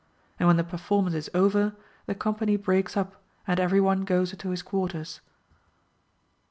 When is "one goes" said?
3.79-4.35